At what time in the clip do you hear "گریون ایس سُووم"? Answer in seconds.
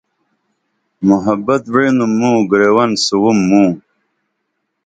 2.49-3.37